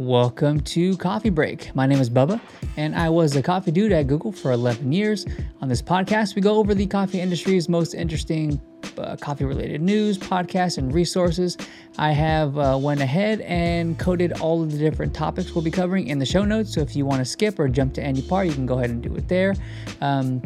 [0.00, 1.76] Welcome to Coffee Break.
[1.76, 2.40] My name is Bubba,
[2.78, 5.26] and I was a coffee dude at Google for 11 years.
[5.60, 8.58] On this podcast, we go over the coffee industry's most interesting
[8.96, 11.58] uh, coffee related news, podcasts, and resources.
[11.98, 16.06] I have uh, went ahead and coded all of the different topics we'll be covering
[16.06, 16.72] in the show notes.
[16.72, 18.88] So if you want to skip or jump to any part, you can go ahead
[18.88, 19.54] and do it there.
[20.00, 20.40] Um,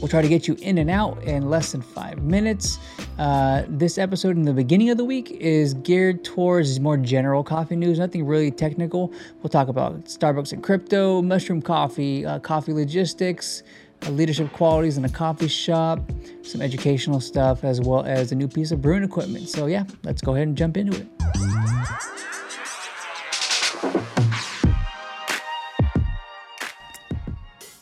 [0.00, 2.78] We'll try to get you in and out in less than five minutes.
[3.18, 7.74] Uh, this episode in the beginning of the week is geared towards more general coffee
[7.74, 9.12] news, nothing really technical.
[9.42, 13.64] We'll talk about Starbucks and crypto, mushroom coffee, uh, coffee logistics,
[14.06, 16.00] uh, leadership qualities in a coffee shop,
[16.42, 19.48] some educational stuff, as well as a new piece of brewing equipment.
[19.48, 21.18] So, yeah, let's go ahead and jump into it.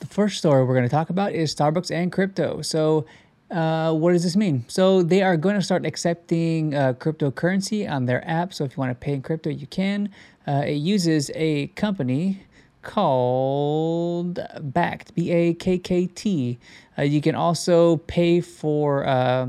[0.00, 2.62] The first story we're going to talk about is Starbucks and crypto.
[2.62, 3.04] So,
[3.50, 4.64] uh, what does this mean?
[4.68, 8.52] So, they are going to start accepting uh, cryptocurrency on their app.
[8.52, 10.10] So, if you want to pay in crypto, you can.
[10.46, 12.42] Uh, it uses a company
[12.82, 16.58] called Bakkt, B A K K T.
[16.96, 19.48] Uh, you can also pay for uh,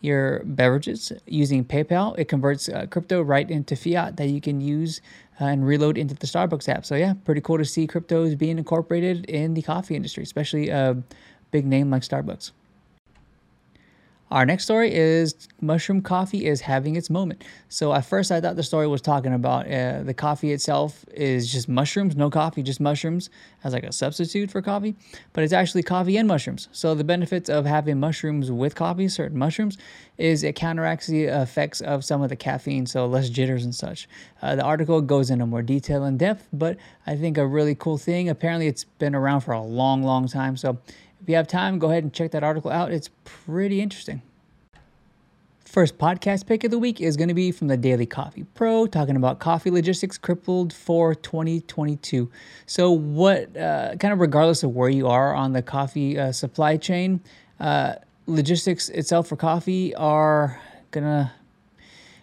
[0.00, 2.18] your beverages using PayPal.
[2.18, 5.00] It converts uh, crypto right into fiat that you can use
[5.38, 6.84] and reload into the Starbucks app.
[6.86, 10.96] So yeah, pretty cool to see cryptos being incorporated in the coffee industry, especially a
[11.50, 12.52] big name like Starbucks.
[14.30, 17.44] Our next story is mushroom coffee is having its moment.
[17.70, 21.50] So at first I thought the story was talking about uh, the coffee itself is
[21.50, 23.30] just mushrooms, no coffee, just mushrooms
[23.64, 24.94] as like a substitute for coffee,
[25.32, 26.68] but it's actually coffee and mushrooms.
[26.72, 29.78] So the benefits of having mushrooms with coffee, certain mushrooms,
[30.18, 34.08] is it counteracts the effects of some of the caffeine, so less jitters and such.
[34.42, 36.76] Uh, the article goes into more detail and depth, but
[37.06, 38.28] I think a really cool thing.
[38.28, 40.56] Apparently it's been around for a long, long time.
[40.56, 40.78] So
[41.22, 42.92] if you have time, go ahead and check that article out.
[42.92, 44.22] It's pretty interesting.
[45.64, 48.86] First podcast pick of the week is going to be from the Daily Coffee Pro,
[48.86, 52.30] talking about coffee logistics crippled for 2022.
[52.64, 56.78] So, what uh, kind of regardless of where you are on the coffee uh, supply
[56.78, 57.20] chain,
[57.60, 60.58] uh, logistics itself for coffee are
[60.90, 61.32] gonna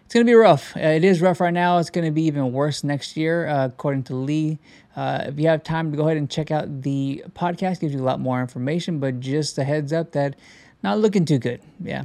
[0.06, 0.78] it's gonna be rough.
[0.78, 1.80] Uh, it is rough right now.
[1.80, 4.60] It's gonna be even worse next year, uh, according to Lee.
[4.96, 8.02] Uh, if you have time to go ahead and check out the podcast, gives you
[8.02, 9.00] a lot more information.
[9.00, 10.36] But just a heads up that
[10.84, 11.60] not looking too good.
[11.84, 12.04] Yeah.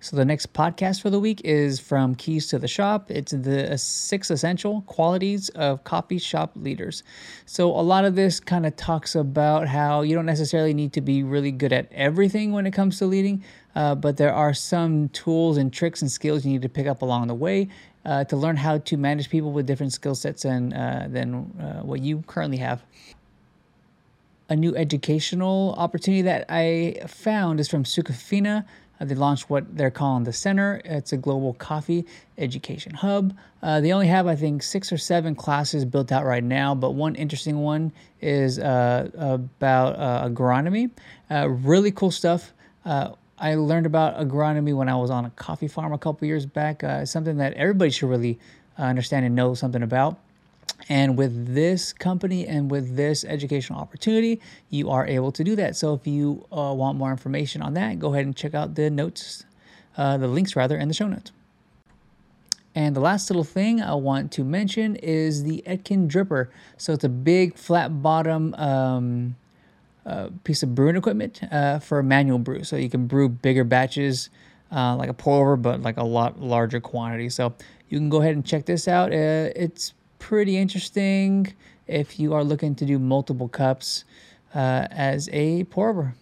[0.00, 3.10] So the next podcast for the week is from Keys to the Shop.
[3.10, 7.02] It's the six essential qualities of coffee shop leaders.
[7.46, 11.00] So a lot of this kind of talks about how you don't necessarily need to
[11.00, 13.42] be really good at everything when it comes to leading,
[13.74, 17.02] uh, but there are some tools and tricks and skills you need to pick up
[17.02, 17.68] along the way
[18.04, 21.82] uh, to learn how to manage people with different skill sets and uh, than uh,
[21.82, 22.82] what you currently have
[24.50, 28.66] a new educational opportunity that I found is from Sucafina.
[29.00, 30.82] Uh, they launched what they're calling the Center.
[30.84, 32.04] It's a global coffee
[32.36, 33.34] education hub.
[33.62, 36.90] Uh, they only have, I think, six or seven classes built out right now, but
[36.90, 37.90] one interesting one
[38.20, 39.14] is about
[39.96, 40.90] agronomy.
[41.30, 42.52] Really cool stuff.
[42.84, 46.46] Uh, I learned about agronomy when I was on a coffee farm a couple years
[46.46, 46.82] back.
[47.04, 48.38] something that everybody should really
[48.78, 50.18] understand and know something about.
[50.88, 55.76] And with this company and with this educational opportunity, you are able to do that.
[55.76, 58.90] So if you uh, want more information on that, go ahead and check out the
[58.90, 59.44] notes,
[59.96, 61.32] uh, the links rather, in the show notes.
[62.74, 66.48] And the last little thing I want to mention is the Etkin Dripper.
[66.76, 69.36] So it's a big flat bottom um,
[70.06, 72.62] uh, piece of brewing equipment uh, for manual brew.
[72.62, 74.28] So you can brew bigger batches,
[74.70, 77.30] uh, like a pour over, but like a lot larger quantity.
[77.30, 77.54] So
[77.88, 79.12] you can go ahead and check this out.
[79.12, 81.54] Uh, it's pretty interesting
[81.86, 84.04] if you are looking to do multiple cups
[84.54, 86.14] uh, as a pour over.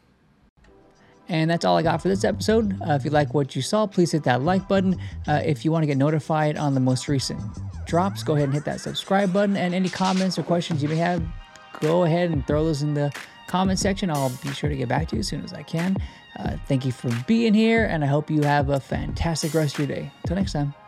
[1.29, 2.77] And that's all I got for this episode.
[2.83, 5.01] If you like what you saw, please hit that like button.
[5.27, 7.41] If you want to get notified on the most recent
[7.87, 9.57] drops, go ahead and hit that subscribe button.
[9.57, 11.23] And any comments or questions you may have,
[11.81, 13.13] go ahead and throw those in the
[13.53, 14.09] comment section.
[14.11, 15.99] I'll be sure to get back to you as soon as I can.
[16.39, 19.81] Uh, thank you for being here, and I hope you have a fantastic rest of
[19.81, 20.11] your day.
[20.23, 20.82] Until next time.